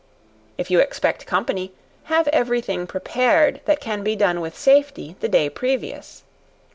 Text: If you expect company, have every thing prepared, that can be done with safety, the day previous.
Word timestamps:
If 0.57 0.71
you 0.71 0.79
expect 0.79 1.27
company, 1.27 1.73
have 2.05 2.27
every 2.29 2.59
thing 2.59 2.87
prepared, 2.87 3.61
that 3.65 3.79
can 3.79 4.01
be 4.01 4.15
done 4.15 4.41
with 4.41 4.57
safety, 4.57 5.15
the 5.19 5.29
day 5.29 5.47
previous. 5.47 6.23